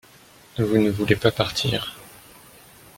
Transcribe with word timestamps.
vous 0.57 0.79
ne 0.79 0.89
voulez 0.89 1.15
pas 1.15 1.29
partir. 1.29 1.95